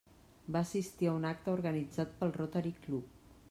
Va 0.55 0.61
assistir 0.67 1.11
a 1.11 1.13
un 1.19 1.29
acte 1.33 1.53
organitzat 1.57 2.19
pel 2.23 2.35
Rotary 2.41 2.77
Club. 2.87 3.17